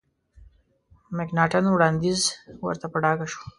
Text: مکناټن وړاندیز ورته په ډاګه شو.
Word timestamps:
مکناټن 1.17 1.65
وړاندیز 1.69 2.21
ورته 2.65 2.85
په 2.91 2.97
ډاګه 3.03 3.25
شو. 3.31 3.41